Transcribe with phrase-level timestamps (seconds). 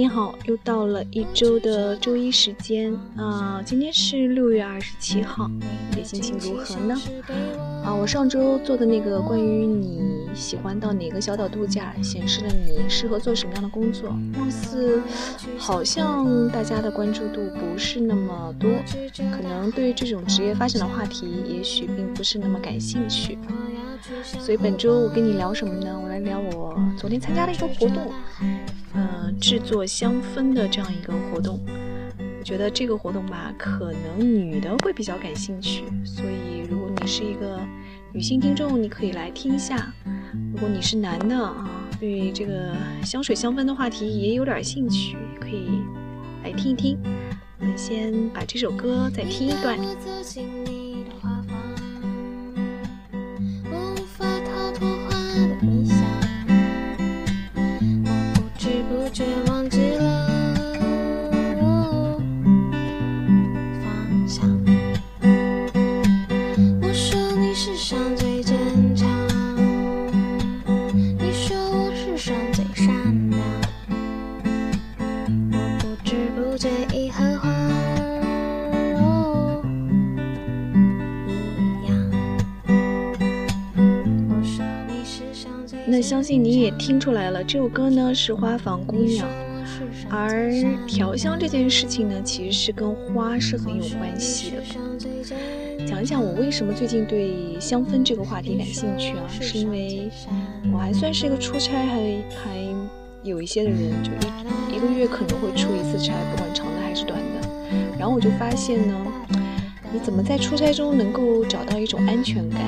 [0.00, 5.46] 你好，又到了一周的周一时间啊，今天是六月二十七号，
[5.90, 6.98] 你的心情如何呢？
[7.84, 10.00] 啊，我上周做的那个关于你
[10.34, 15.00] 喜欢到哪个小岛度假，显示了你适合做什么样的工作，貌似
[15.58, 18.70] 好像大家的关注度不是那么多，
[19.32, 23.38] 可能对于这种职业发展的话题，也许并不是那么感兴趣。
[24.22, 25.98] 所以本周我跟你聊什么呢？
[26.02, 28.12] 我来聊我昨天参加了一个活动。
[28.92, 31.60] 呃，制作香氛的这样一个活动，
[32.18, 35.84] 我觉得这个活动吧，可能女的会比较感兴趣。
[36.04, 37.60] 所以，如果你是一个
[38.12, 39.76] 女性听众，你可以来听一下；
[40.52, 41.68] 如果你是男的啊，
[42.00, 45.80] 对这个香水香氛的话题也有点兴趣，可以
[46.42, 46.98] 来听一听。
[47.60, 49.78] 我们先把这首歌再听一段。
[86.02, 89.28] 相信你也听出来了，这首歌呢是《花房姑娘》，
[90.10, 90.50] 而
[90.86, 94.62] 调香这件事情呢，其实是跟花是很有关系的。
[95.86, 99.22] 讲一讲我为什么最近对香氛这个话题感兴趣啊？
[99.28, 100.10] 是因为
[100.72, 102.00] 我还算是一个出差还
[102.34, 102.58] 还
[103.22, 107.48] 有一些的人，就一一一个月可能会出一次差，不管长的还是短的。
[107.98, 109.06] 然后我就发现呢，
[109.92, 112.60] 你怎么在出差中能够找到一种安全感，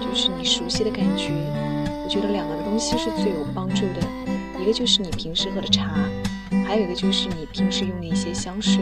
[0.00, 1.32] 就是你熟悉的感觉。
[2.04, 6.08] 我觉得两个东西是最有帮助的，一个就是你平时喝的茶，
[6.64, 8.80] 还有一个就是你平时用的一些香水。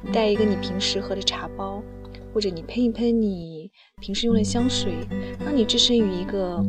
[0.00, 1.82] 你带一个你平时喝的茶包，
[2.32, 3.68] 或者你喷一喷你
[4.00, 4.92] 平时用的香水，
[5.44, 6.64] 让你置身于一个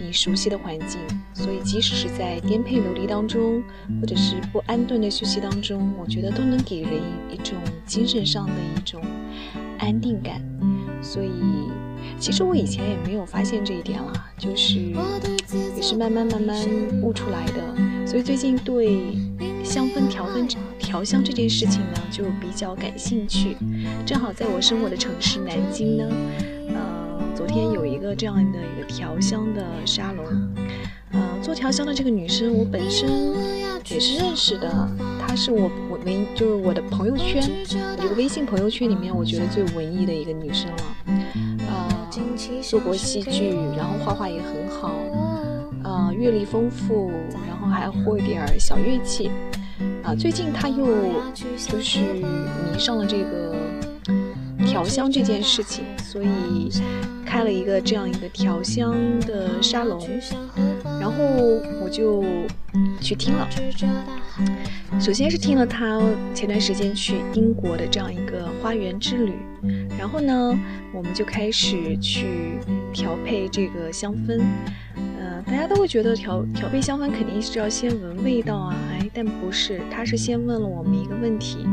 [0.00, 0.98] 你熟悉的环境。
[1.42, 3.62] 所以即使是在颠沛流离当中，
[4.00, 6.92] 或者是不安顿的休息当中，我觉得都能给人
[7.32, 7.56] 一种
[7.86, 9.00] 精神上的一种
[9.78, 10.40] 安定感。
[11.02, 11.30] 所以。
[12.18, 14.78] 其实我以前也没有发现这一点了，就是
[15.74, 16.56] 也是慢慢慢慢
[17.00, 18.06] 悟出来的。
[18.06, 19.16] 所以最近对
[19.64, 20.46] 香氛调分
[20.78, 23.56] 调香这件事情呢，就比较感兴趣。
[24.04, 26.04] 正好在我生活的城市南京呢，
[26.74, 30.26] 呃，昨天有一个这样的一个调香的沙龙。
[31.50, 33.10] 做调香的这个女生，我本身
[33.88, 34.88] 也是认识的，
[35.18, 40.76] 她是我我们就是我的朋友圈这个微信朋友圈里面，我觉得最文艺的一个女生了。
[42.62, 44.94] 做过戏剧，然后画画也很好，
[45.82, 47.10] 呃，阅历丰富，
[47.48, 49.28] 然后还会点儿小乐器，
[50.04, 50.86] 啊，最近他又
[51.34, 53.56] 就是迷上了这个
[54.64, 56.70] 调香这件事情，所以
[57.26, 58.94] 开了一个这样一个调香
[59.26, 60.00] 的沙龙，
[61.00, 61.24] 然后
[61.82, 62.22] 我就
[63.00, 63.48] 去听了。
[65.00, 65.98] 首先是听了他
[66.34, 69.32] 前段时间去英国的这样一个花园之旅。
[69.98, 70.58] 然后呢，
[70.94, 72.58] 我们就开始去
[72.92, 74.40] 调配这个香氛。
[75.18, 81.66] 呃，大家都会觉得调调配香氛肯定是要先闻味道啊，哎，但不是，他是先问了我们一个问题。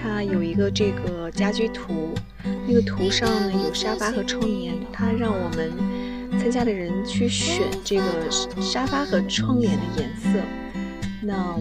[0.00, 2.12] 他有一个这个家居图，
[2.66, 5.72] 那个图上呢有沙发和窗帘，他让我们
[6.38, 8.02] 参加的人去选这个
[8.60, 10.40] 沙发和窗帘的颜色。
[11.20, 11.56] 那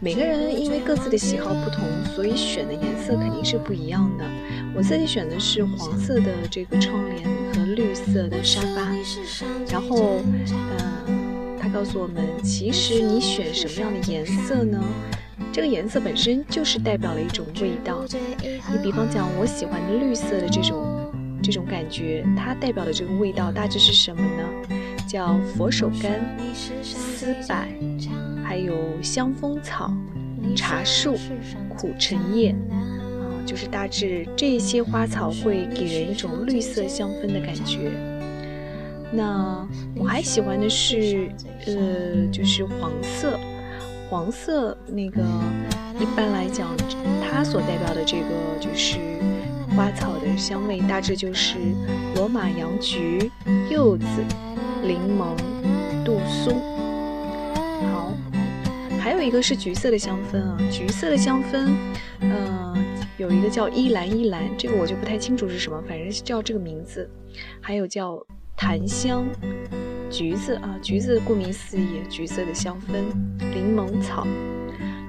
[0.00, 4.24] 每个人因为各自的喜好不同，所以选的颜色肯定是不一样的。
[4.74, 8.90] 我自己选的是黄色的这个窗帘和绿色的沙发，
[9.68, 10.20] 然后，
[11.08, 14.82] 嗯，他告诉我们，其实你选什么样的颜色呢？
[15.52, 18.02] 这个颜色本身就是代表了一种味道。
[18.40, 20.91] 你比方讲，我喜欢绿色的这种
[21.42, 24.76] 这种感觉，它代表的这个味道大致是什么呢？
[25.06, 26.20] 叫佛手柑、
[26.82, 27.66] 丝柏，
[28.44, 29.92] 还有香蜂草、
[30.56, 31.16] 茶树、
[31.76, 32.52] 苦橙叶。
[32.70, 32.88] 啊
[33.44, 37.90] 就是大致这些花草会给人一种绿色香氛的感觉。
[39.12, 39.66] 那
[39.96, 41.28] 我还喜欢的是，
[41.66, 43.36] 呃，就是黄色。
[44.08, 45.20] 黄色那个
[45.98, 46.68] 一般来讲，
[47.20, 48.28] 它所代表的这个
[48.60, 48.98] 就是
[49.76, 51.56] 花草的香味，大致就是
[52.14, 53.30] 罗马洋菊、
[53.70, 54.06] 柚子、
[54.82, 55.34] 柠檬、
[56.04, 56.60] 杜松。
[57.90, 58.12] 好，
[59.00, 61.74] 还有一个是橘色的香氛啊，橘色的香氛，
[62.20, 62.84] 嗯，
[63.16, 67.08] 有一个叫依兰依兰，这个我就不太清楚是什么，反正是叫这个名字。
[67.60, 68.24] 还有叫
[68.56, 69.24] 檀香。
[70.10, 73.00] 橘子啊，橘子顾名思义，橘色的香氛，
[73.54, 74.26] 柠檬草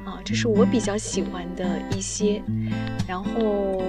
[0.06, 2.42] 啊，这是我比较喜欢的一些。
[3.06, 3.84] 然后，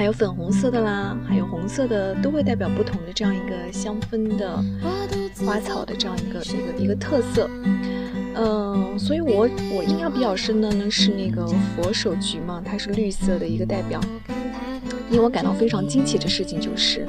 [0.00, 4.56] 还有粉红色的啦，还有红色的，都会代表不同的这样一个香氛的
[5.44, 7.50] 花草的这样一个一个一个特色。
[8.34, 14.00] 嗯，所以我我印象比较深的呢是那个佛手菊嘛，它是绿色的一个代表。
[15.10, 17.06] 令我感到非常惊奇的事情就是。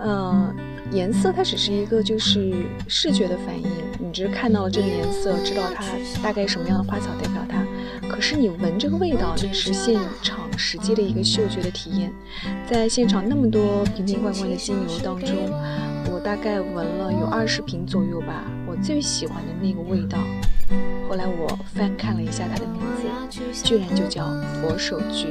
[0.00, 0.56] 嗯，
[0.90, 2.54] 颜色它只是一个就是
[2.86, 3.68] 视觉的反应，
[3.98, 5.84] 你只是看到了这个颜色，知道它
[6.22, 7.62] 大概什么样的花草代表它。
[8.18, 12.12] 可是你闻这个味道，那是现场实际的一个嗅觉的体验。
[12.68, 15.36] 在现场那么多瓶瓶罐罐的精油当中，
[16.12, 18.42] 我大概闻了有二十瓶左右吧。
[18.66, 20.18] 我最喜欢的那个味道，
[21.08, 24.26] 后来我翻看了一下它的名字，居然就叫
[24.60, 25.28] 佛手菊。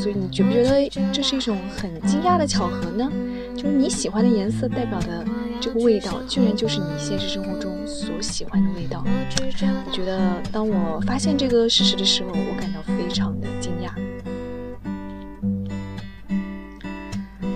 [0.00, 3.08] 所以你觉不觉得这是一种很惊讶的巧合呢？
[3.54, 5.24] 就是你喜欢的颜色代表的
[5.62, 9.04] 这个味道，居然就是你现实生活中所喜欢的味道。
[9.06, 13.92] 我觉得当我发现这个事实的时候，我感到非常的惊讶。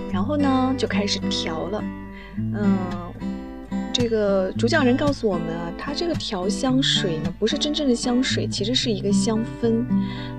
[0.09, 1.83] 然后呢，就开始调了，
[2.37, 2.77] 嗯。
[3.99, 9.83] 这个主讲人告诉我们啊，它这个调香水呢，不是真正的香水，其实是一个香氛。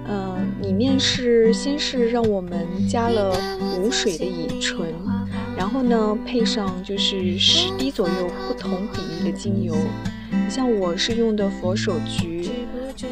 [0.06, 3.36] 呃，里面是先是让我们加了
[3.80, 4.94] 无水的乙醇，
[5.58, 9.74] 然后呢配上就是十滴左右不同比例的精油。
[10.30, 12.48] 你像我是用的佛手菊，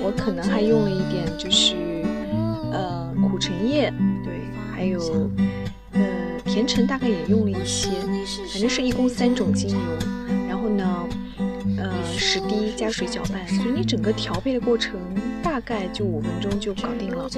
[0.01, 1.75] 我可能还用了一点就是
[2.73, 4.33] 呃苦橙叶，对，
[4.73, 5.29] 还有
[5.91, 6.01] 呃
[6.45, 7.89] 甜橙大概也用了一些，
[8.53, 9.77] 反正是一共三种精油。
[10.49, 11.09] 然后呢，
[11.79, 14.95] 呃，十滴加水搅拌，所以你整个调配的过程
[15.43, 17.29] 大概就五分钟就搞定了。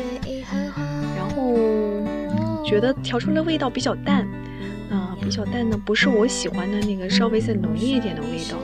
[1.16, 1.56] 然后
[2.62, 4.28] 觉得调出来的味道比较淡，
[5.30, 8.58] 小蛋呢，不是我喜欢的那个稍微再浓烈一点的味道。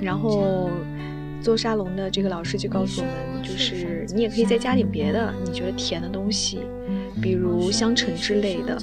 [0.00, 0.70] 然后
[1.40, 6.60] 做沙龙的这个老师就告诉我们，就是你也可以再加点别的，你觉得甜的东西，
[7.22, 8.78] 比如香橙之类的。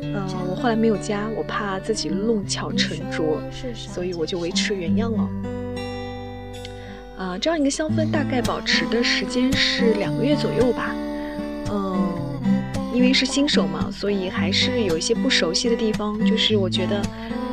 [0.00, 3.40] 嗯，我后来没有加，我怕自己弄巧成拙，
[3.74, 5.28] 所以我就维持原样了。
[7.18, 10.94] 啊，这样一个香氛大概保持的时间是两个月左右吧。
[11.70, 12.07] 嗯，
[12.98, 17.00] 因为是新手嘛，所以还是有一些不熟悉的地方，就是我觉得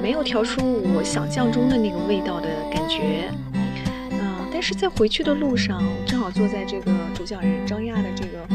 [0.02, 3.30] 没有调出我想象中的那个味道的感觉。
[3.54, 8.48] 嗯，但是在回去的路上，正好坐在这个主讲人张亚的这个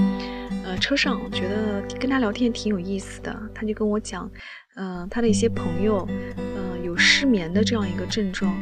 [0.64, 0.76] 呃。
[0.78, 3.40] 车上，觉得跟他聊天挺有意思的。
[3.54, 4.28] 他就跟我讲，
[4.74, 6.04] 嗯，他的一些朋友，
[6.38, 8.52] 嗯，有失眠的这样一个症状。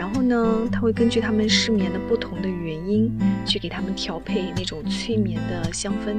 [0.00, 3.12] 然后呢，他会根据他们失眠的不同的原因，
[3.44, 6.16] 去给他们调配那种催眠的香氛，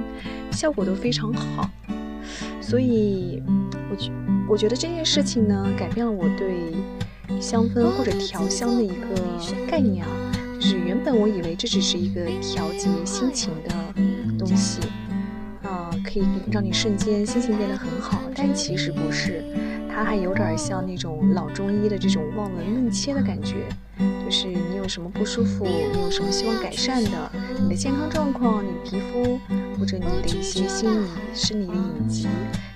[0.52, 1.68] 效果都非常好。
[2.62, 3.42] 所以，
[3.90, 4.12] 我觉
[4.48, 10.12] 我觉得这件事情呢，改变了我对香氛或者调香的一个概念啊。
[10.60, 13.74] 就是原本我以为这只是一个调节心情的
[14.38, 14.80] 东西。
[15.64, 19.44] 啊可以让你瞬间心情变得很好，但其实不是，
[19.94, 23.68] 它还有点像那种老中医的这种望闻问切的感觉，
[24.24, 27.32] 就是你有什么不舒服，你有什么希望改善的，
[27.62, 29.40] 你的健康状况，你皮肤
[29.78, 32.28] 或者你的一些心理、生理的隐疾，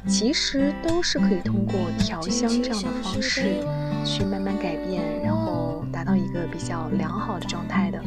[0.08, 3.64] 其实都是可以通过调香这样的方式
[4.04, 8.02] 去慢慢改变，然后达到一个比较良好的状态的。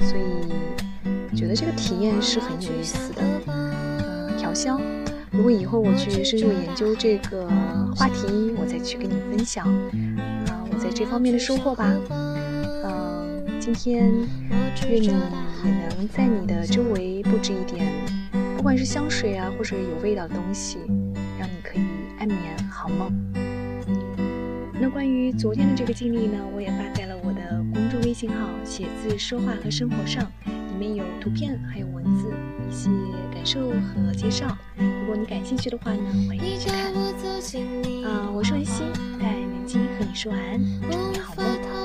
[0.00, 3.22] 所以觉得这个体验是很有意思的。
[3.46, 3.70] 嗯
[4.38, 4.80] 调香，
[5.32, 7.46] 如果以后我去深入研究这个
[7.94, 9.64] 话题，我再去跟你分享
[10.48, 11.88] 啊，我在这方面的收获吧。
[12.84, 14.10] 嗯，今天
[14.88, 15.12] 愿你也
[15.96, 17.86] 能在你的周围布置一点，
[18.56, 20.78] 不管是香水啊，或者有味道的东西，
[21.38, 21.82] 让你可以
[22.18, 23.12] 安眠好梦。
[24.80, 30.30] 那关于昨天的这个经历呢，我也发在了我的公众微信号“写字说话和生活”上。
[30.80, 32.32] 里面有图片，还有文字，
[32.66, 32.88] 一些
[33.30, 34.56] 感受和介绍。
[34.78, 36.90] 如果你感兴趣的话呢，欢迎去看。
[38.04, 38.82] 啊，我是文熙，
[39.20, 40.58] 在南京和你说晚安，
[40.90, 41.79] 祝你好梦。